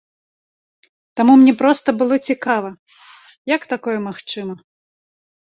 [1.21, 2.69] Таму мне проста было цікава,
[3.55, 4.59] як такое магчыма.